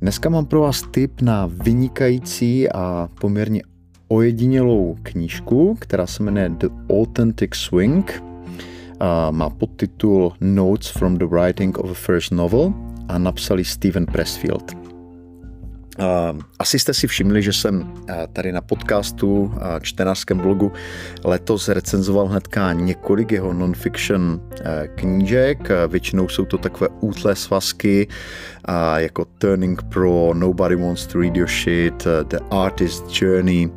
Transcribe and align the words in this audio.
Dneska 0.00 0.28
mám 0.28 0.46
pro 0.46 0.60
vás 0.60 0.82
tip 0.90 1.20
na 1.20 1.46
vynikající 1.46 2.68
a 2.68 3.08
poměrně 3.20 3.62
ojedinělou 4.08 4.96
knížku, 5.02 5.76
která 5.80 6.06
se 6.06 6.22
jmenuje 6.22 6.48
The 6.48 6.68
Authentic 6.90 7.54
Swing. 7.54 8.22
A 9.00 9.30
má 9.30 9.50
podtitul 9.50 10.32
Notes 10.40 10.88
from 10.88 11.18
the 11.18 11.24
Writing 11.24 11.78
of 11.78 11.90
a 11.90 11.94
First 11.94 12.32
Novel 12.32 12.74
a 13.08 13.18
napsali 13.18 13.64
Steven 13.64 14.06
Pressfield. 14.06 14.87
Asi 16.58 16.78
jste 16.78 16.94
si 16.94 17.06
všimli, 17.06 17.42
že 17.42 17.52
jsem 17.52 17.94
tady 18.32 18.52
na 18.52 18.60
podcastu, 18.60 19.54
čtenářském 19.80 20.38
blogu 20.38 20.72
letos 21.24 21.68
recenzoval 21.68 22.26
hnedka 22.26 22.72
několik 22.72 23.32
jeho 23.32 23.52
non-fiction 23.52 24.40
knížek. 24.94 25.68
Většinou 25.88 26.28
jsou 26.28 26.44
to 26.44 26.58
takové 26.58 26.88
útlé 27.00 27.36
svazky 27.36 28.08
jako 28.96 29.24
Turning 29.24 29.82
Pro, 29.82 30.34
Nobody 30.34 30.76
Wants 30.76 31.06
to 31.06 31.20
Read 31.20 31.36
Your 31.36 31.48
Shit, 31.48 32.06
The 32.28 32.38
Artist's 32.50 33.22
Journey, 33.22 33.70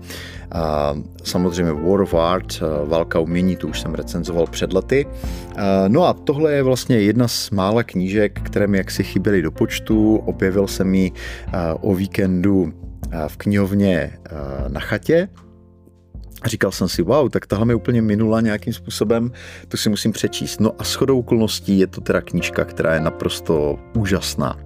samozřejmě 1.24 1.74
War 1.74 2.02
of 2.02 2.14
Art, 2.14 2.60
Válka 2.86 3.20
umění, 3.20 3.56
tu 3.56 3.68
už 3.68 3.82
jsem 3.82 3.96
recenzoval 3.96 4.48
před 4.48 4.74
lety. 4.74 5.06
No 5.88 6.06
a 6.06 6.14
tohle 6.14 6.54
je 6.54 6.64
vlastně 6.64 7.00
jedna 7.00 7.28
z 7.28 7.50
mála 7.50 7.84
knížek, 7.84 8.42
které 8.42 8.68
mi 8.68 8.78
jaksi 8.78 9.04
chyběly 9.04 9.42
do 9.42 9.52
počtu. 9.52 10.16
Objevil 10.16 10.68
jsem 10.68 10.96
ji 10.96 11.12
o 11.82 11.96
víkendu 11.96 12.74
v 13.28 13.38
knihovně 13.38 14.18
na 14.68 14.80
chatě, 14.80 15.28
a 16.42 16.48
říkal 16.48 16.72
jsem 16.72 16.88
si, 16.90 17.02
wow, 17.02 17.30
tak 17.30 17.48
tahle 17.48 17.66
mi 17.66 17.74
úplně 17.74 18.02
minula 18.02 18.42
nějakým 18.42 18.74
způsobem, 18.74 19.32
to 19.68 19.78
si 19.78 19.90
musím 19.90 20.12
přečíst. 20.12 20.60
No 20.60 20.72
a 20.80 20.84
shodou 20.84 21.20
okolností 21.20 21.80
je 21.80 21.88
to 21.88 22.02
teda 22.02 22.22
knížka, 22.22 22.66
která 22.66 22.94
je 22.94 23.00
naprosto 23.00 23.80
úžasná. 23.98 24.60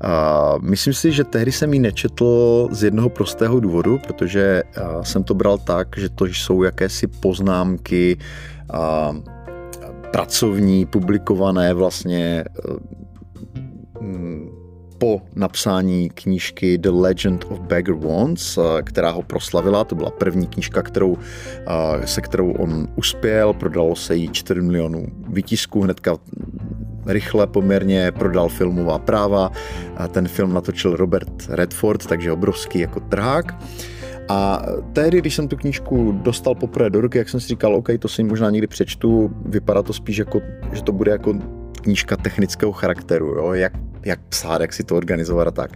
A 0.00 0.54
myslím 0.60 0.94
si, 0.94 1.12
že 1.12 1.24
tehdy 1.24 1.52
jsem 1.52 1.74
ji 1.74 1.80
nečetl 1.80 2.68
z 2.70 2.82
jednoho 2.82 3.08
prostého 3.08 3.60
důvodu, 3.60 3.98
protože 4.06 4.62
jsem 5.02 5.24
to 5.24 5.34
bral 5.34 5.58
tak, 5.58 5.88
že 5.96 6.08
to 6.08 6.24
jsou 6.24 6.62
jakési 6.62 7.06
poznámky 7.06 8.18
a 8.72 9.16
pracovní, 10.10 10.86
publikované 10.86 11.74
vlastně 11.74 12.44
po 14.98 15.22
napsání 15.34 16.10
knížky 16.10 16.78
The 16.78 16.90
Legend 16.90 17.44
of 17.48 17.60
Beggar 17.60 17.94
Wands, 17.94 18.58
která 18.84 19.10
ho 19.10 19.22
proslavila. 19.22 19.84
To 19.84 19.94
byla 19.94 20.10
první 20.10 20.46
knížka, 20.46 20.82
kterou, 20.82 21.18
se 22.04 22.20
kterou 22.20 22.52
on 22.52 22.88
uspěl. 22.96 23.52
Prodalo 23.52 23.96
se 23.96 24.16
jí 24.16 24.28
4 24.28 24.60
milionů 24.60 25.06
výtisků 25.28 25.80
hnedka 25.80 26.16
rychle 27.06 27.46
poměrně 27.46 28.12
prodal 28.12 28.48
filmová 28.48 28.98
práva. 28.98 29.50
Ten 30.10 30.28
film 30.28 30.52
natočil 30.52 30.96
Robert 30.96 31.48
Redford, 31.48 32.06
takže 32.06 32.32
obrovský 32.32 32.78
jako 32.78 33.00
trhák. 33.00 33.54
A 34.28 34.62
tehdy, 34.92 35.18
když 35.18 35.34
jsem 35.34 35.48
tu 35.48 35.56
knížku 35.56 36.12
dostal 36.12 36.54
poprvé 36.54 36.90
do 36.90 37.00
ruky, 37.00 37.18
jak 37.18 37.28
jsem 37.28 37.40
si 37.40 37.48
říkal, 37.48 37.76
OK, 37.76 37.88
to 37.98 38.08
si 38.08 38.24
možná 38.24 38.50
někdy 38.50 38.66
přečtu, 38.66 39.30
vypadá 39.44 39.82
to 39.82 39.92
spíš 39.92 40.16
jako, 40.16 40.40
že 40.72 40.82
to 40.82 40.92
bude 40.92 41.12
jako 41.12 41.34
knížka 41.82 42.16
technického 42.16 42.72
charakteru, 42.72 43.26
jo? 43.26 43.52
Jak, 43.52 43.72
jak 44.04 44.20
psát, 44.28 44.60
jak 44.60 44.72
si 44.72 44.84
to 44.84 44.96
organizovat 44.96 45.48
a 45.48 45.50
tak. 45.50 45.70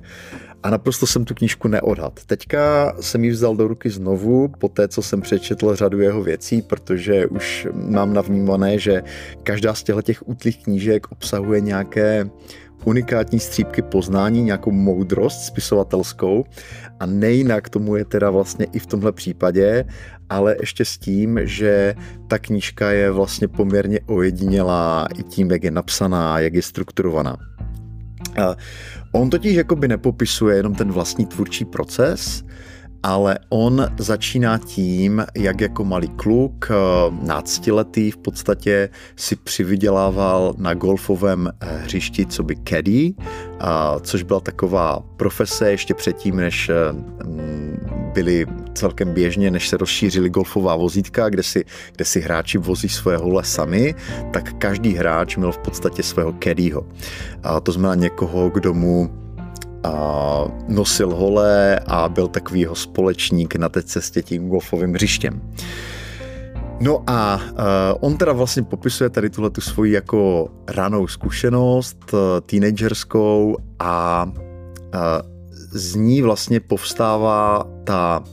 A 0.63 0.71
naprosto 0.71 1.07
jsem 1.07 1.25
tu 1.25 1.35
knížku 1.35 1.69
neodhad. 1.69 2.21
Teďka 2.27 2.93
jsem 3.01 3.25
ji 3.25 3.31
vzal 3.31 3.57
do 3.57 3.69
ruky 3.69 3.91
znovu, 3.91 4.49
po 4.49 4.69
té, 4.69 4.89
co 4.89 5.03
jsem 5.03 5.21
přečetl 5.21 5.77
řadu 5.77 6.01
jeho 6.01 6.23
věcí, 6.23 6.63
protože 6.63 7.27
už 7.27 7.67
mám 7.73 8.15
navnímané, 8.15 8.79
že 8.79 9.03
každá 9.43 9.75
z 9.75 9.83
těchto 9.83 10.03
těch 10.03 10.29
útlých 10.29 10.65
knížek 10.65 11.13
obsahuje 11.13 11.61
nějaké 11.61 12.31
unikátní 12.85 13.41
střípky 13.41 13.83
poznání, 13.83 14.43
nějakou 14.43 14.71
moudrost 14.71 15.41
spisovatelskou 15.41 16.45
a 17.01 17.07
nejinak 17.07 17.69
tomu 17.69 17.97
je 17.97 18.05
teda 18.05 18.31
vlastně 18.31 18.67
i 18.73 18.79
v 18.79 18.87
tomhle 18.87 19.13
případě, 19.13 19.85
ale 20.29 20.57
ještě 20.61 20.85
s 20.85 20.99
tím, 20.99 21.41
že 21.43 21.95
ta 22.29 22.39
knížka 22.39 22.91
je 22.91 23.11
vlastně 23.11 23.49
poměrně 23.49 24.01
ojedinělá 24.07 25.07
i 25.19 25.23
tím, 25.23 25.51
jak 25.51 25.65
je 25.65 25.71
napsaná, 25.71 26.41
jak 26.41 26.55
je 26.55 26.63
strukturovaná. 26.63 27.37
On 29.13 29.31
totiž 29.31 29.57
jakoby 29.57 29.89
nepopisuje 29.89 30.57
jenom 30.57 30.75
ten 30.75 30.93
vlastní 30.93 31.27
tvůrčí 31.27 31.65
proces, 31.65 32.45
ale 33.03 33.39
on 33.49 33.87
začíná 33.99 34.59
tím, 34.59 35.25
jak 35.37 35.61
jako 35.61 35.85
malý 35.85 36.09
kluk, 36.09 36.69
eh, 36.71 36.75
náctiletý 37.27 38.11
v 38.11 38.17
podstatě 38.17 38.89
si 39.17 39.37
přivydělával 39.37 40.55
na 40.59 40.75
golfovém 40.75 41.49
eh, 41.49 41.79
hřišti 41.83 42.27
co 42.27 42.43
by 42.43 42.57
caddy, 42.69 43.15
což 44.01 44.23
byla 44.23 44.41
taková 44.41 45.01
profese 45.17 45.71
ještě 45.71 45.95
předtím, 45.95 46.37
než 46.37 46.69
eh, 46.69 46.75
byly 48.15 48.47
celkem 48.77 49.13
běžně, 49.13 49.51
než 49.51 49.69
se 49.69 49.77
rozšířily 49.77 50.31
golfová 50.31 50.77
vozítka, 50.77 51.29
kde 51.29 51.43
si, 51.43 51.65
kde 51.97 52.05
si 52.05 52.21
hráči 52.21 52.59
vozí 52.59 52.89
svoje 52.89 53.17
hole 53.17 53.45
sami, 53.45 53.95
tak 54.33 54.53
každý 54.53 54.95
hráč 54.95 55.37
měl 55.37 55.53
v 55.53 55.59
podstatě 55.59 56.03
svého 56.03 56.35
caddyho. 56.45 56.87
A 57.43 57.61
to 57.61 57.73
znamená 57.73 57.95
někoho, 57.95 58.51
kdo 58.51 58.75
mu 58.75 59.11
a 59.85 60.45
nosil 60.69 61.15
hole 61.15 61.81
a 61.87 62.09
byl 62.09 62.29
takový 62.29 62.61
jeho 62.61 62.75
společník 62.75 63.57
na 63.57 63.69
té 63.69 63.83
cestě 63.83 64.23
tím 64.23 64.49
golfovým 64.49 64.95
hřištěm. 64.95 65.41
No 66.81 67.03
a 67.07 67.41
uh, 67.51 67.61
on 68.01 68.17
teda 68.17 68.33
vlastně 68.33 68.63
popisuje 68.63 69.11
tady 69.11 69.31
tuhle 69.31 69.51
tu 69.51 69.61
svoji 69.61 69.93
jako 69.93 70.49
ranou 70.69 71.07
zkušenost, 71.07 71.99
uh, 72.13 72.19
teenagerskou 72.47 73.57
a 73.79 74.27
uh, 74.27 75.37
z 75.73 75.95
ní 75.95 76.23
vlastně 76.23 76.61
povstává 76.61 77.65
ta 77.85 78.25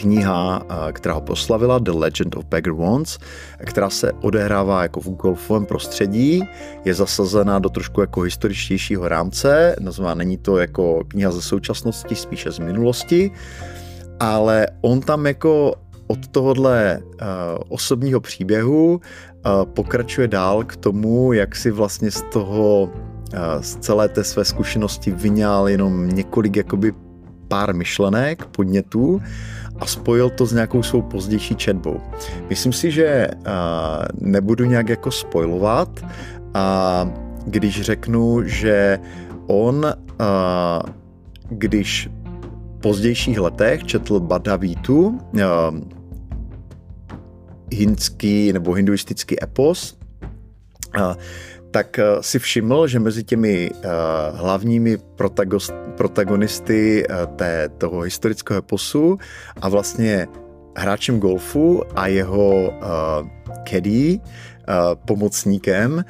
kniha, 0.00 0.62
která 0.92 1.14
ho 1.14 1.20
proslavila, 1.20 1.78
The 1.78 1.90
Legend 1.90 2.36
of 2.36 2.44
Beggar 2.44 2.74
Wands, 2.74 3.18
která 3.58 3.90
se 3.90 4.12
odehrává 4.20 4.82
jako 4.82 5.00
v 5.00 5.08
golfovém 5.08 5.66
prostředí, 5.66 6.42
je 6.84 6.94
zasazena 6.94 7.58
do 7.58 7.68
trošku 7.68 8.00
jako 8.00 8.20
historičtějšího 8.20 9.08
rámce, 9.08 9.76
nazvá 9.80 10.14
není 10.14 10.38
to 10.38 10.58
jako 10.58 11.04
kniha 11.08 11.30
ze 11.30 11.42
současnosti, 11.42 12.14
spíše 12.14 12.52
z 12.52 12.58
minulosti, 12.58 13.30
ale 14.20 14.66
on 14.80 15.00
tam 15.00 15.26
jako 15.26 15.74
od 16.06 16.28
tohohle 16.28 16.98
uh, 17.02 17.18
osobního 17.68 18.20
příběhu 18.20 18.94
uh, 18.94 19.00
pokračuje 19.64 20.28
dál 20.28 20.64
k 20.64 20.76
tomu, 20.76 21.32
jak 21.32 21.56
si 21.56 21.70
vlastně 21.70 22.10
z 22.10 22.22
toho, 22.22 22.82
uh, 22.82 23.62
z 23.62 23.76
celé 23.76 24.08
té 24.08 24.24
své 24.24 24.44
zkušenosti 24.44 25.10
vyňal 25.10 25.68
jenom 25.68 26.08
několik 26.08 26.56
jakoby 26.56 26.92
pár 27.48 27.74
myšlenek, 27.74 28.46
podnětů 28.46 29.20
a 29.80 29.86
spojil 29.86 30.30
to 30.30 30.46
s 30.46 30.52
nějakou 30.52 30.82
svou 30.82 31.02
pozdější 31.02 31.56
četbou. 31.56 32.00
Myslím 32.48 32.72
si, 32.72 32.90
že 32.90 33.28
nebudu 34.20 34.64
nějak 34.64 34.88
jako 34.88 35.10
spojovat, 35.10 36.00
a 36.54 37.06
když 37.46 37.82
řeknu, 37.82 38.42
že 38.44 38.98
on, 39.46 39.86
když 41.48 42.10
v 42.76 42.80
pozdějších 42.80 43.40
letech 43.40 43.84
četl 43.84 44.20
Badavítu, 44.20 45.18
hindský 47.72 48.52
nebo 48.52 48.72
hinduistický 48.72 49.42
epos, 49.42 49.98
tak 51.70 52.00
si 52.20 52.38
všiml, 52.38 52.86
že 52.86 53.00
mezi 53.00 53.24
těmi 53.24 53.70
hlavními 54.34 54.98
protagonisty 56.00 57.04
uh, 57.04 57.36
té, 57.36 57.68
toho 57.68 58.00
historického 58.00 58.58
eposu 58.58 59.18
a 59.60 59.68
vlastně 59.68 60.28
hráčem 60.76 61.20
golfu 61.20 61.82
a 61.96 62.06
jeho 62.06 62.72
uh, 62.72 63.28
caddy, 63.68 64.20
uh, 64.20 64.96
pomocníkem, 65.06 66.04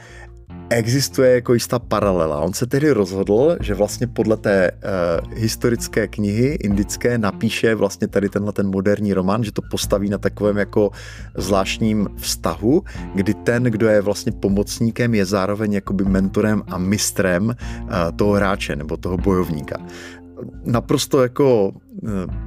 existuje 0.70 1.34
jako 1.34 1.54
jistá 1.54 1.78
paralela. 1.78 2.40
On 2.40 2.52
se 2.52 2.66
tedy 2.66 2.90
rozhodl, 2.90 3.56
že 3.60 3.74
vlastně 3.74 4.06
podle 4.06 4.36
té 4.36 4.70
uh, 4.70 5.32
historické 5.34 6.08
knihy 6.08 6.46
indické 6.46 7.18
napíše 7.18 7.74
vlastně 7.74 8.08
tady 8.08 8.28
tenhle 8.28 8.52
ten 8.52 8.70
moderní 8.70 9.14
román, 9.14 9.44
že 9.44 9.52
to 9.52 9.62
postaví 9.70 10.08
na 10.08 10.18
takovém 10.18 10.56
jako 10.56 10.90
zvláštním 11.34 12.08
vztahu, 12.16 12.82
kdy 13.14 13.34
ten, 13.34 13.62
kdo 13.62 13.88
je 13.88 14.00
vlastně 14.00 14.32
pomocníkem, 14.32 15.14
je 15.14 15.24
zároveň 15.24 15.72
jakoby 15.72 16.04
mentorem 16.04 16.62
a 16.68 16.78
mistrem 16.78 17.46
uh, 17.46 17.54
toho 18.16 18.32
hráče 18.32 18.76
nebo 18.76 18.96
toho 18.96 19.16
bojovníka 19.16 19.76
naprosto 20.64 21.22
jako 21.22 21.72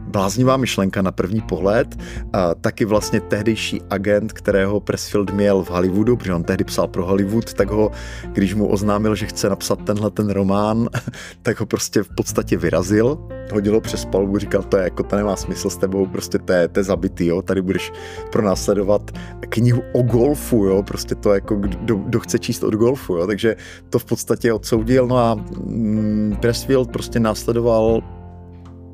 bláznivá 0.08 0.58
myšlenka 0.58 1.02
na 1.02 1.12
první 1.12 1.42
pohled. 1.42 1.96
A 2.34 2.56
taky 2.56 2.86
vlastně 2.86 3.22
tehdejší 3.22 3.82
agent, 3.90 4.34
kterého 4.34 4.80
Pressfield 4.80 5.32
měl 5.32 5.64
v 5.64 5.70
Hollywoodu, 5.70 6.18
protože 6.18 6.34
on 6.34 6.44
tehdy 6.44 6.64
psal 6.64 6.88
pro 6.88 7.06
Hollywood, 7.06 7.54
tak 7.54 7.70
ho, 7.70 7.92
když 8.34 8.54
mu 8.56 8.68
oznámil, 8.68 9.16
že 9.16 9.26
chce 9.26 9.50
napsat 9.50 9.80
tenhle 9.84 10.12
ten 10.12 10.30
román, 10.30 10.90
tak 11.42 11.60
ho 11.60 11.66
prostě 11.66 12.04
v 12.04 12.10
podstatě 12.16 12.58
vyrazil, 12.58 13.18
hodilo 13.54 13.82
přes 13.82 14.06
palbu, 14.06 14.38
říkal, 14.38 14.64
to 14.64 14.78
je 14.78 14.84
jako, 14.84 15.04
to 15.04 15.16
nemá 15.16 15.36
smysl 15.36 15.70
s 15.70 15.78
tebou, 15.78 16.06
prostě 16.06 16.40
to 16.40 16.54
je, 16.54 16.68
to 16.68 16.80
je 16.80 16.84
zabitý, 16.84 17.26
jo, 17.26 17.42
tady 17.42 17.62
budeš 17.62 17.92
pronásledovat 18.32 19.12
knihu 19.50 19.82
o 19.94 20.02
golfu, 20.02 20.66
jo, 20.66 20.84
prostě 20.84 21.16
to 21.16 21.34
jako, 21.34 21.56
kdo, 21.56 21.96
kdo 21.96 22.20
chce 22.20 22.40
číst 22.40 22.64
od 22.64 22.74
golfu, 22.74 23.16
jo, 23.16 23.28
takže 23.28 23.56
to 23.90 24.00
v 24.00 24.06
podstatě 24.06 24.54
odsoudil, 24.54 25.08
no 25.08 25.18
a 25.18 25.36
mm, 25.36 26.38
Pressfield 26.42 26.92
prostě 26.92 27.20
následoval 27.20 28.04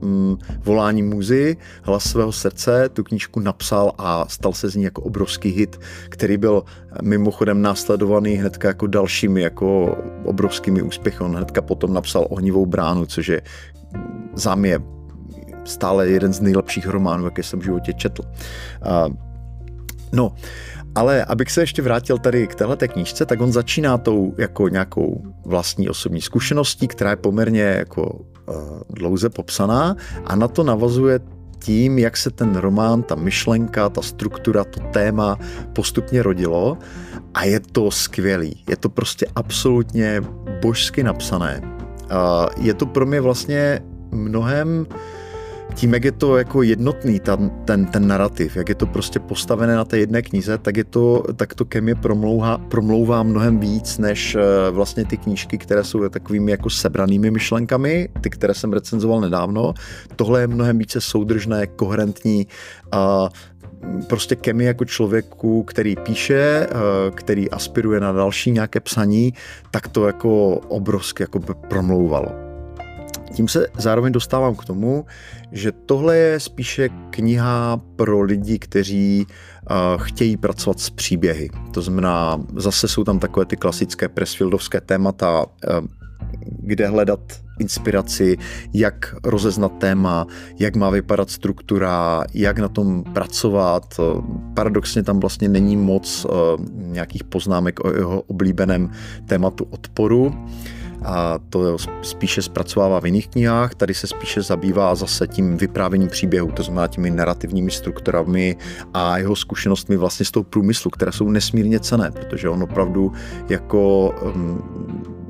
mm, 0.02 0.38
volání 0.64 1.04
muzy, 1.04 1.58
hlas 1.84 2.04
svého 2.04 2.32
srdce, 2.32 2.90
tu 2.90 3.04
knížku 3.04 3.40
napsal 3.40 3.92
a 3.98 4.26
stal 4.30 4.54
se 4.54 4.70
z 4.70 4.76
ní 4.76 4.84
jako 4.84 5.02
obrovský 5.02 5.50
hit, 5.50 5.80
který 6.10 6.38
byl 6.38 6.64
mimochodem 7.02 7.62
následovaný 7.62 8.34
hnedka 8.34 8.68
jako 8.68 8.88
dalšími 8.88 9.42
jako 9.42 9.98
obrovskými 10.24 10.82
úspěchy. 10.82 11.24
On 11.24 11.36
hnedka 11.36 11.62
potom 11.62 11.94
napsal 11.94 12.28
Ohnivou 12.30 12.66
bránu, 12.66 13.06
což 13.06 13.28
je 13.28 13.42
za 14.34 14.56
mě 14.56 14.80
stále 15.66 16.08
jeden 16.08 16.34
z 16.34 16.42
nejlepších 16.42 16.88
románů, 16.88 17.26
jaké 17.26 17.44
jsem 17.44 17.60
v 17.60 17.64
životě 17.64 17.94
četl. 17.94 18.24
Uh, 18.24 19.14
no, 20.14 20.34
ale 20.96 21.26
abych 21.26 21.52
se 21.52 21.62
ještě 21.62 21.82
vrátil 21.82 22.18
tady 22.18 22.48
k 22.48 22.56
téhle 22.56 22.78
knížce, 22.78 23.26
tak 23.26 23.42
on 23.42 23.52
začíná 23.52 23.98
tou 23.98 24.34
jako 24.38 24.70
nějakou 24.70 25.24
vlastní 25.46 25.90
osobní 25.90 26.22
zkušeností, 26.22 26.88
která 26.88 27.10
je 27.10 27.16
poměrně 27.16 27.62
jako 27.62 28.26
dlouze 28.90 29.30
popsaná 29.30 29.96
a 30.26 30.36
na 30.36 30.48
to 30.48 30.64
navazuje 30.64 31.20
tím, 31.60 32.00
jak 32.00 32.18
se 32.18 32.32
ten 32.32 32.56
román, 32.56 33.04
ta 33.04 33.16
myšlenka, 33.16 33.90
ta 33.90 34.02
struktura, 34.02 34.64
to 34.64 34.80
téma 34.80 35.40
postupně 35.74 36.24
rodilo 36.24 36.78
a 37.34 37.44
je 37.44 37.60
to 37.60 37.92
skvělý. 37.92 38.64
Je 38.70 38.78
to 38.78 38.90
prostě 38.90 39.28
absolutně 39.36 40.22
božsky 40.62 41.04
napsané. 41.04 41.62
Uh, 41.64 42.66
je 42.66 42.74
to 42.74 42.86
pro 42.86 43.06
mě 43.06 43.22
vlastně 43.22 43.82
mnohem 44.12 44.86
uh, 44.90 44.96
tím, 45.80 45.94
jak 45.94 46.04
je 46.04 46.12
to 46.12 46.38
jako 46.38 46.64
jednotný, 46.64 47.20
ta, 47.20 47.38
ten, 47.66 47.86
ten 47.86 48.08
narrativ, 48.08 48.56
jak 48.56 48.70
je 48.70 48.76
to 48.76 48.86
prostě 48.86 49.20
postavené 49.20 49.76
na 49.76 49.86
té 49.86 49.98
jedné 49.98 50.22
knize, 50.22 50.58
tak, 50.58 50.78
je 50.78 50.84
to, 50.84 51.24
tak 51.36 51.54
to 51.54 51.66
ke 51.66 51.82
mně 51.82 51.96
promlouvá, 51.96 52.58
promlouvá 52.58 53.24
mnohem 53.24 53.60
víc, 53.60 53.98
než 53.98 54.36
eh, 54.36 54.72
vlastně 54.72 55.06
ty 55.06 55.18
knížky, 55.18 55.58
které 55.58 55.84
jsou 55.84 56.10
takovými 56.10 56.52
jako 56.52 56.70
sebranými 56.70 57.32
myšlenkami, 57.32 58.10
ty, 58.22 58.30
které 58.30 58.54
jsem 58.54 58.74
recenzoval 58.74 59.22
nedávno. 59.22 59.74
Tohle 60.16 60.42
je 60.42 60.48
mnohem 60.48 60.78
více 60.78 61.02
soudržné, 61.02 61.68
koherentní 61.68 62.48
a 62.92 63.30
prostě 64.08 64.36
ke 64.36 64.54
mně 64.54 64.68
jako 64.68 64.86
člověku, 64.86 65.64
který 65.64 65.96
píše, 65.96 66.68
eh, 66.70 66.76
který 67.12 67.50
aspiruje 67.50 68.00
na 68.00 68.12
další 68.12 68.52
nějaké 68.52 68.80
psaní, 68.80 69.34
tak 69.72 69.88
to 69.88 70.08
jako 70.08 70.56
obrovsky 70.68 71.24
jako 71.24 71.40
promlouvalo. 71.40 72.49
Tím 73.34 73.48
se 73.48 73.68
zároveň 73.78 74.14
dostávám 74.14 74.56
k 74.56 74.66
tomu, 74.66 75.06
že 75.52 75.72
tohle 75.72 76.18
je 76.18 76.40
spíše 76.40 76.90
kniha 77.10 77.82
pro 77.96 78.22
lidi, 78.22 78.60
kteří 78.60 79.26
uh, 79.26 80.04
chtějí 80.04 80.38
pracovat 80.38 80.80
s 80.80 80.90
příběhy. 80.90 81.50
To 81.74 81.82
znamená, 81.82 82.42
zase 82.56 82.88
jsou 82.88 83.04
tam 83.04 83.20
takové 83.20 83.46
ty 83.46 83.58
klasické 83.58 84.10
Pressfieldovské 84.10 84.82
témata, 84.82 85.46
uh, 85.46 85.88
kde 86.60 86.88
hledat 86.88 87.20
inspiraci, 87.60 88.38
jak 88.74 89.16
rozeznat 89.24 89.72
téma, 89.78 90.28
jak 90.60 90.76
má 90.76 90.90
vypadat 90.90 91.30
struktura, 91.30 92.24
jak 92.34 92.60
na 92.60 92.68
tom 92.68 93.04
pracovat. 93.04 94.00
Paradoxně 94.54 95.04
tam 95.04 95.20
vlastně 95.20 95.50
není 95.50 95.78
moc 95.78 96.26
uh, 96.26 96.32
nějakých 96.76 97.24
poznámek 97.24 97.86
o 97.86 97.94
jeho 97.94 98.22
oblíbeném 98.22 98.92
tématu 99.26 99.68
odporu 99.70 100.34
a 101.06 101.40
to 101.50 101.78
spíše 102.02 102.42
zpracovává 102.42 103.00
v 103.00 103.06
jiných 103.06 103.28
knihách, 103.28 103.76
tady 103.76 103.94
se 103.94 104.08
spíše 104.08 104.42
zabývá 104.42 104.96
zase 104.96 105.28
tím 105.28 105.58
vyprávěním 105.58 106.10
příběhu, 106.10 106.52
to 106.52 106.64
znamená 106.64 106.88
těmi 106.88 107.10
narrativními 107.10 107.72
strukturami 107.72 108.58
a 108.94 109.18
jeho 109.18 109.36
zkušenostmi 109.36 109.98
vlastně 109.98 110.26
z 110.26 110.32
toho 110.32 110.44
průmyslu, 110.44 110.92
které 110.92 111.12
jsou 111.12 111.30
nesmírně 111.30 111.80
cené, 111.80 112.12
protože 112.12 112.50
on 112.50 112.64
opravdu 112.64 113.12
jako 113.50 114.10
um, 114.36 114.64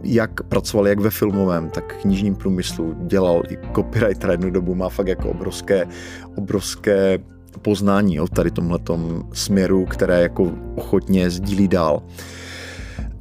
jak 0.03 0.43
pracoval 0.43 0.87
jak 0.87 0.99
ve 0.99 1.09
filmovém, 1.09 1.69
tak 1.69 1.95
knižním 2.01 2.35
průmyslu, 2.35 2.95
dělal 3.07 3.43
i 3.49 3.57
copywriter 3.75 4.29
jednu 4.29 4.49
dobu, 4.49 4.75
má 4.75 4.89
fakt 4.89 5.07
jako 5.07 5.29
obrovské, 5.29 5.87
obrovské 6.35 7.19
poznání 7.61 8.19
o 8.19 8.27
tady 8.27 8.51
tomhletom 8.51 9.29
směru, 9.33 9.85
které 9.85 10.21
jako 10.21 10.51
ochotně 10.75 11.29
sdílí 11.29 11.67
dál. 11.67 12.03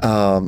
A 0.02 0.42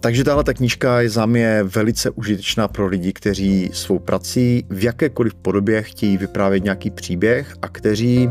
takže 0.00 0.24
tahle 0.24 0.44
ta 0.44 0.54
knížka 0.54 1.00
je 1.00 1.10
za 1.10 1.26
mě 1.26 1.62
velice 1.62 2.10
užitečná 2.10 2.68
pro 2.68 2.86
lidi, 2.86 3.12
kteří 3.12 3.70
svou 3.72 3.98
prací 3.98 4.66
v 4.70 4.84
jakékoliv 4.84 5.34
podobě 5.34 5.82
chtějí 5.82 6.16
vyprávět 6.16 6.64
nějaký 6.64 6.90
příběh 6.90 7.54
a 7.62 7.68
kteří 7.68 8.28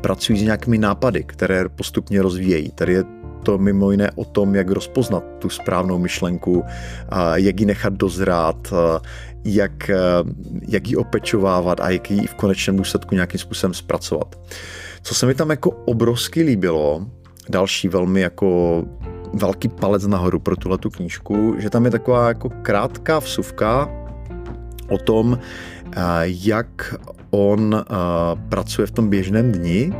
pracují 0.00 0.38
s 0.38 0.42
nějakými 0.42 0.78
nápady, 0.78 1.24
které 1.24 1.68
postupně 1.68 2.22
rozvíjejí. 2.22 2.70
Tady 2.70 2.92
je 2.92 3.04
to 3.42 3.58
mimo 3.58 3.90
jiné 3.90 4.10
o 4.14 4.24
tom, 4.24 4.54
jak 4.54 4.70
rozpoznat 4.70 5.24
tu 5.38 5.48
správnou 5.48 5.98
myšlenku, 5.98 6.64
jak 7.34 7.60
ji 7.60 7.66
nechat 7.66 7.92
dozrát, 7.92 8.72
jak, 9.44 9.90
jak 10.68 10.88
ji 10.88 10.96
opečovávat 10.96 11.80
a 11.80 11.90
jak 11.90 12.10
ji 12.10 12.26
v 12.26 12.34
konečném 12.34 12.76
důsledku 12.76 13.14
nějakým 13.14 13.40
způsobem 13.40 13.74
zpracovat. 13.74 14.40
Co 15.02 15.14
se 15.14 15.26
mi 15.26 15.34
tam 15.34 15.50
jako 15.50 15.70
obrovsky 15.70 16.42
líbilo, 16.42 17.06
další 17.48 17.88
velmi 17.88 18.20
jako 18.20 18.84
velký 19.32 19.68
palec 19.68 20.06
nahoru 20.06 20.38
pro 20.38 20.56
tuhle 20.56 20.78
tu 20.78 20.90
knížku, 20.90 21.54
že 21.58 21.70
tam 21.70 21.84
je 21.84 21.90
taková 21.90 22.28
jako 22.28 22.50
krátká 22.62 23.18
vsuvka 23.18 23.88
o 24.88 24.98
tom, 24.98 25.38
eh, 25.96 26.00
jak 26.24 26.94
on 27.30 27.74
uh, 27.74 28.40
pracuje 28.48 28.86
v 28.86 28.90
tom 28.90 29.08
běžném 29.08 29.52
dni 29.52 29.92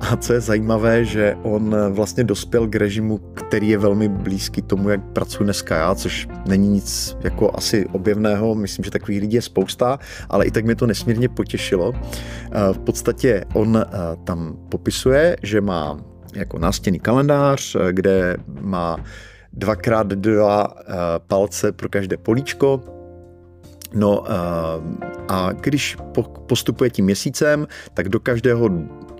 a 0.00 0.16
co 0.16 0.32
je 0.32 0.40
zajímavé, 0.40 1.04
že 1.04 1.36
on 1.42 1.76
vlastně 1.90 2.24
dospěl 2.24 2.66
k 2.66 2.74
režimu, 2.74 3.18
který 3.18 3.68
je 3.68 3.78
velmi 3.78 4.08
blízký 4.08 4.62
tomu, 4.62 4.88
jak 4.88 5.04
pracuji 5.12 5.44
dneska 5.44 5.76
já, 5.76 5.94
což 5.94 6.28
není 6.46 6.68
nic 6.68 7.16
jako 7.20 7.50
asi 7.54 7.86
objevného, 7.86 8.54
myslím, 8.54 8.84
že 8.84 8.90
takových 8.90 9.20
lidí 9.20 9.34
je 9.34 9.42
spousta, 9.42 9.98
ale 10.28 10.46
i 10.46 10.50
tak 10.50 10.64
mě 10.64 10.74
to 10.76 10.86
nesmírně 10.86 11.28
potěšilo. 11.28 11.88
Uh, 11.88 11.96
v 12.72 12.78
podstatě 12.78 13.44
on 13.54 13.84
tam 14.24 14.56
popisuje, 14.68 15.36
že 15.42 15.60
má 15.60 15.98
jako 16.36 16.58
nástěný 16.58 17.00
kalendář, 17.00 17.76
kde 17.90 18.36
má 18.60 18.96
dvakrát 19.52 20.06
dva 20.06 20.74
eh, 20.78 20.94
palce 21.26 21.72
pro 21.72 21.88
každé 21.88 22.16
políčko. 22.16 22.80
No 23.94 24.24
eh, 24.26 24.32
a 25.28 25.52
když 25.52 25.96
postupuje 26.46 26.90
tím 26.90 27.04
měsícem, 27.04 27.66
tak 27.94 28.08
do 28.08 28.20
každého 28.20 28.70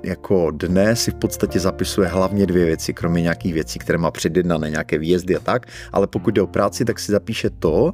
jako 0.02 0.50
dne 0.50 0.96
si 0.96 1.10
v 1.10 1.14
podstatě 1.14 1.60
zapisuje 1.60 2.08
hlavně 2.08 2.46
dvě 2.46 2.64
věci, 2.64 2.94
kromě 2.94 3.22
nějakých 3.22 3.54
věcí, 3.54 3.78
které 3.78 3.98
má 3.98 4.10
předjednané, 4.10 4.70
nějaké 4.70 4.98
výjezdy 4.98 5.36
a 5.36 5.40
tak, 5.40 5.66
ale 5.92 6.06
pokud 6.06 6.34
jde 6.34 6.42
o 6.42 6.46
práci, 6.46 6.84
tak 6.84 6.98
si 6.98 7.12
zapíše 7.12 7.50
to, 7.50 7.92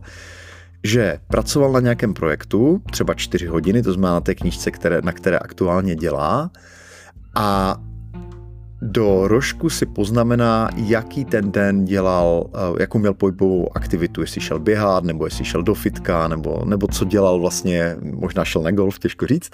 že 0.85 1.18
pracoval 1.28 1.73
na 1.73 1.80
nějakém 1.80 2.14
projektu, 2.14 2.82
třeba 2.90 3.14
čtyři 3.14 3.47
hodiny, 3.47 3.82
to 3.82 3.92
znamená 3.92 4.14
na 4.14 4.20
té 4.20 4.35
knížce, 4.35 4.70
které, 4.70 5.02
na 5.02 5.12
které 5.12 5.38
aktuálně 5.38 5.94
dělá, 5.94 6.50
a 7.35 7.76
do 8.82 9.28
rožku 9.28 9.70
si 9.70 9.86
poznamená, 9.86 10.68
jaký 10.76 11.24
ten 11.24 11.52
den 11.52 11.84
dělal, 11.84 12.46
eh, 12.54 12.82
jakou 12.82 12.98
měl 12.98 13.14
pohybovou 13.14 13.76
aktivitu, 13.76 14.20
jestli 14.20 14.40
šel 14.40 14.58
běhat, 14.58 15.04
nebo 15.04 15.24
jestli 15.24 15.44
šel 15.44 15.62
do 15.62 15.74
fitka, 15.74 16.28
nebo, 16.28 16.62
nebo 16.64 16.86
co 16.86 17.04
dělal 17.04 17.40
vlastně, 17.40 17.96
možná 18.02 18.44
šel 18.44 18.62
na 18.62 18.70
golf, 18.70 18.98
těžko 18.98 19.26
říct. 19.26 19.50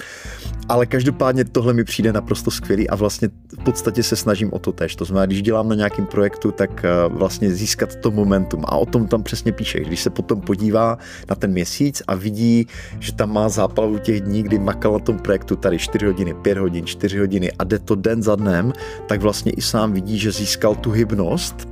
Ale 0.69 0.87
každopádně 0.87 1.45
tohle 1.45 1.73
mi 1.73 1.85
přijde 1.85 2.13
naprosto 2.13 2.51
skvělý 2.51 2.89
a 2.89 2.97
vlastně 2.97 3.29
v 3.61 3.65
podstatě 3.65 4.03
se 4.03 4.17
snažím 4.17 4.53
o 4.53 4.59
to 4.59 4.73
tež. 4.73 4.97
To 4.97 5.05
znamená, 5.05 5.27
když 5.27 5.43
dělám 5.43 5.69
na 5.69 5.75
nějakém 5.75 6.07
projektu, 6.07 6.51
tak 6.51 6.85
eh, 6.85 6.89
vlastně 7.09 7.51
získat 7.51 7.97
to 7.97 8.11
momentum. 8.11 8.65
A 8.65 8.77
o 8.77 8.87
tom 8.87 9.07
tam 9.07 9.23
přesně 9.23 9.53
píše. 9.53 9.81
Když 9.81 10.03
se 10.03 10.11
potom 10.11 10.41
podívá 10.41 10.99
na 11.31 11.37
ten 11.37 11.53
měsíc 11.53 12.03
a 12.07 12.15
vidí, 12.15 12.67
že 12.99 13.13
tam 13.13 13.33
má 13.33 13.49
záplavu 13.49 13.99
těch 13.99 14.21
dní, 14.21 14.43
kdy 14.43 14.59
makal 14.59 14.93
na 14.93 14.99
tom 14.99 15.19
projektu 15.19 15.57
tady 15.57 15.79
4 15.79 16.07
hodiny, 16.07 16.35
5 16.35 16.59
hodin, 16.59 16.87
4 16.87 17.19
hodiny 17.19 17.53
a 17.53 17.65
jde 17.65 17.79
to 17.79 17.95
den 17.95 18.23
za 18.23 18.37
dnem, 18.37 18.73
tak 19.07 19.18
tak 19.19 19.23
vlastně 19.23 19.53
i 19.53 19.63
sám 19.63 19.93
vidí, 19.93 20.19
že 20.19 20.33
získal 20.33 20.75
tu 20.75 20.91
hybnost 20.91 21.69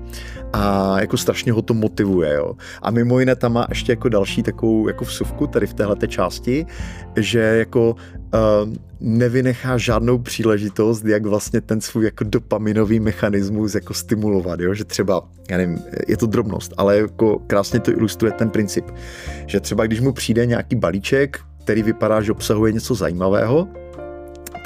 a 0.53 0.97
jako 1.00 1.17
strašně 1.17 1.53
ho 1.53 1.62
to 1.62 1.75
motivuje. 1.75 2.35
Jo. 2.35 2.55
A 2.83 2.91
mimo 2.91 3.21
jiné 3.21 3.37
tam 3.37 3.53
má 3.53 3.67
ještě 3.69 3.93
jako 3.93 4.09
další 4.09 4.43
takovou 4.43 4.88
jako 4.88 5.05
vsuvku 5.05 5.47
tady 5.47 5.67
v 5.67 5.75
téhle 5.75 5.97
části, 6.09 6.67
že 7.17 7.38
jako 7.38 7.91
uh, 7.95 8.73
nevynechá 9.00 9.79
žádnou 9.79 10.19
příležitost, 10.19 11.05
jak 11.05 11.26
vlastně 11.26 11.61
ten 11.61 11.81
svůj 11.81 12.05
jako 12.05 12.25
dopaminový 12.25 13.00
mechanismus 13.00 13.75
jako 13.75 13.95
stimulovat, 13.95 14.61
jo? 14.61 14.75
že 14.75 14.85
třeba, 14.85 15.23
já 15.50 15.57
nevím, 15.57 15.79
je 16.09 16.17
to 16.17 16.26
drobnost, 16.26 16.75
ale 16.76 16.99
jako 16.99 17.38
krásně 17.47 17.81
to 17.81 17.91
ilustruje 17.91 18.33
ten 18.33 18.50
princip, 18.50 18.85
že 19.47 19.61
třeba 19.61 19.87
když 19.87 20.00
mu 20.00 20.12
přijde 20.12 20.47
nějaký 20.47 20.76
balíček, 20.76 21.41
který 21.65 21.83
vypadá, 21.83 22.23
že 22.23 22.33
obsahuje 22.33 22.73
něco 22.73 22.95
zajímavého, 22.95 23.69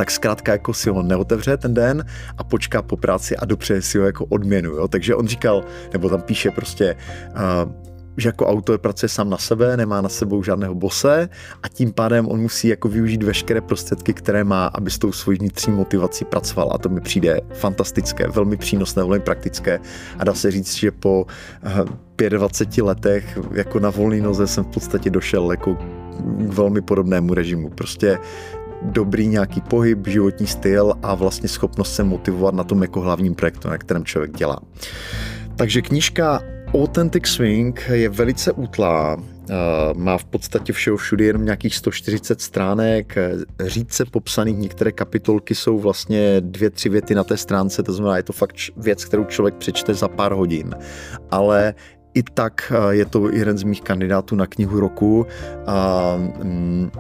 tak 0.01 0.11
zkrátka 0.11 0.53
jako 0.53 0.75
si 0.75 0.91
ho 0.91 1.03
neotevře 1.03 1.57
ten 1.57 1.75
den 1.75 2.05
a 2.39 2.45
počká 2.45 2.83
po 2.83 2.97
práci 2.97 3.37
a 3.37 3.45
dopřeje 3.45 3.83
si 3.83 3.99
ho 3.99 4.05
jako 4.05 4.25
odměnu. 4.25 4.71
Jo? 4.71 4.89
Takže 4.89 5.15
on 5.15 5.27
říkal, 5.27 5.65
nebo 5.93 6.09
tam 6.09 6.23
píše 6.23 6.51
prostě, 6.51 6.97
uh, 7.67 7.73
že 8.17 8.29
jako 8.29 8.47
autor 8.47 8.79
pracuje 8.79 9.09
sám 9.09 9.31
na 9.31 9.37
sebe, 9.37 9.77
nemá 9.77 10.01
na 10.01 10.09
sebou 10.09 10.43
žádného 10.43 10.75
bose 10.75 11.29
a 11.63 11.69
tím 11.69 11.93
pádem 11.93 12.29
on 12.29 12.41
musí 12.41 12.69
jako 12.69 12.89
využít 12.89 13.23
veškeré 13.23 13.61
prostředky, 13.61 14.15
které 14.15 14.45
má, 14.45 14.67
aby 14.67 14.91
s 14.91 14.99
tou 14.99 15.13
svojí 15.13 15.39
vnitřní 15.39 15.73
motivací 15.73 16.25
pracoval 16.25 16.73
a 16.75 16.79
to 16.79 16.89
mi 16.89 17.01
přijde 17.01 17.41
fantastické, 17.53 18.29
velmi 18.29 18.57
přínosné, 18.57 19.03
velmi 19.03 19.21
praktické 19.21 19.81
a 20.19 20.25
dá 20.25 20.35
se 20.35 20.51
říct, 20.51 20.75
že 20.75 20.91
po 20.91 21.27
25 22.29 22.85
letech 22.85 23.39
jako 23.53 23.81
na 23.81 23.91
volný 23.91 24.21
noze 24.21 24.47
jsem 24.47 24.65
v 24.65 24.69
podstatě 24.69 25.11
došel 25.11 25.51
jako 25.51 25.75
k 25.75 26.55
velmi 26.55 26.81
podobnému 26.81 27.35
režimu. 27.35 27.71
Prostě 27.71 28.19
dobrý 28.83 29.29
nějaký 29.29 29.61
pohyb, 29.61 30.07
životní 30.07 30.47
styl 30.47 30.95
a 31.03 31.15
vlastně 31.15 31.49
schopnost 31.49 31.95
se 31.95 32.05
motivovat 32.05 32.55
na 32.55 32.65
tom 32.65 32.83
jako 32.83 33.01
hlavním 33.01 33.35
projektu, 33.35 33.69
na 33.69 33.79
kterém 33.79 34.05
člověk 34.05 34.37
dělá. 34.37 34.61
Takže 35.57 35.83
knížka 35.83 36.43
Authentic 36.75 37.27
Swing 37.27 37.83
je 37.93 38.09
velice 38.09 38.53
útlá, 38.53 39.17
má 39.97 40.19
v 40.19 40.25
podstatě 40.25 40.73
všeho 40.73 40.97
všude 40.97 41.25
jenom 41.25 41.45
nějakých 41.45 41.77
140 41.77 42.41
stránek, 42.41 43.15
řídce 43.65 44.05
popsaných, 44.05 44.59
některé 44.59 44.93
kapitolky 44.93 45.55
jsou 45.55 45.79
vlastně 45.79 46.41
dvě, 46.41 46.71
tři 46.71 46.89
věty 46.89 47.15
na 47.15 47.25
té 47.25 47.37
stránce, 47.37 47.83
to 47.83 47.93
znamená, 47.93 48.17
je 48.17 48.23
to 48.23 48.33
fakt 48.33 48.57
věc, 48.77 49.05
kterou 49.05 49.25
člověk 49.25 49.55
přečte 49.55 49.95
za 49.95 50.09
pár 50.09 50.33
hodin, 50.33 50.75
ale 51.31 51.75
i 52.15 52.23
tak 52.23 52.73
je 52.91 53.05
to 53.05 53.31
jeden 53.31 53.59
z 53.59 53.63
mých 53.63 53.83
kandidátů 53.83 54.37
na 54.37 54.47
knihu 54.47 54.81
roku. 54.81 55.27
A, 55.67 56.17
mm, 56.43 56.91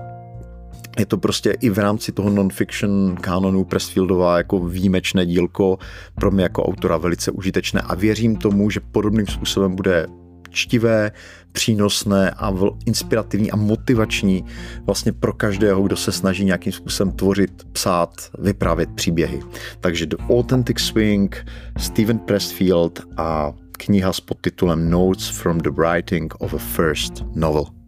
je 0.98 1.06
to 1.06 1.18
prostě 1.18 1.56
i 1.60 1.70
v 1.70 1.78
rámci 1.78 2.12
toho 2.12 2.30
non-fiction 2.30 3.16
kanonu 3.20 3.64
Pressfieldová 3.64 4.36
jako 4.36 4.60
výjimečné 4.60 5.26
dílko 5.26 5.78
pro 6.14 6.30
mě 6.30 6.42
jako 6.42 6.64
autora 6.64 6.96
velice 6.96 7.30
užitečné 7.30 7.80
a 7.80 7.94
věřím 7.94 8.36
tomu, 8.36 8.70
že 8.70 8.80
podobným 8.80 9.26
způsobem 9.26 9.76
bude 9.76 10.06
čtivé, 10.50 11.12
přínosné 11.52 12.30
a 12.30 12.54
inspirativní 12.86 13.50
a 13.50 13.56
motivační 13.56 14.44
vlastně 14.86 15.12
pro 15.12 15.32
každého, 15.32 15.82
kdo 15.82 15.96
se 15.96 16.12
snaží 16.12 16.44
nějakým 16.44 16.72
způsobem 16.72 17.12
tvořit, 17.12 17.64
psát, 17.72 18.10
vyprávět 18.38 18.90
příběhy. 18.94 19.40
Takže 19.80 20.06
The 20.06 20.16
Authentic 20.28 20.78
Swing, 20.78 21.46
Steven 21.78 22.18
Pressfield 22.18 23.00
a 23.16 23.52
kniha 23.72 24.12
s 24.12 24.20
podtitulem 24.20 24.90
Notes 24.90 25.28
from 25.28 25.58
the 25.58 25.70
Writing 25.70 26.34
of 26.38 26.54
a 26.54 26.58
First 26.58 27.24
Novel. 27.34 27.79